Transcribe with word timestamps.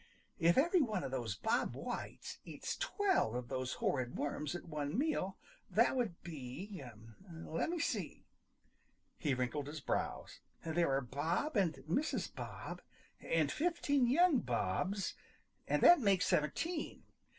"If 0.39 0.57
every 0.57 0.81
one 0.81 1.03
of 1.03 1.11
those 1.11 1.35
Bob 1.35 1.75
Whites 1.75 2.39
eats 2.43 2.75
twelve 2.75 3.35
of 3.35 3.49
those 3.49 3.73
horrid 3.73 4.17
worms 4.17 4.55
at 4.55 4.65
one 4.67 4.97
meal 4.97 5.37
that 5.69 5.95
would 5.95 6.19
be 6.23 6.81
let 7.31 7.69
me 7.69 7.77
see." 7.77 8.25
He 9.19 9.35
wrinkled 9.35 9.67
his 9.67 9.79
brows. 9.79 10.39
"There 10.65 10.89
are 10.91 11.01
Bob 11.01 11.55
and 11.55 11.75
Mrs. 11.87 12.33
Bob 12.33 12.81
and 13.19 13.51
fifteen 13.51 14.07
young 14.07 14.39
Bobs 14.39 15.13
and 15.67 15.83
that 15.83 15.99
makes 15.99 16.25
seventeen. 16.25 17.03